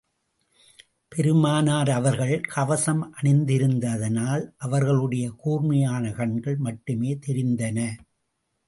பெருமானார் 1.07 1.89
அவர்கள் 1.89 2.41
கவசம் 2.41 3.13
அணிந்திருந்ததினால், 3.21 4.45
அவர்களுடைய 4.57 5.31
கூர்மையான 5.37 6.11
கண்கள் 6.11 6.57
மட்டுமே 6.57 7.13
தெரிந்தன. 7.27 7.79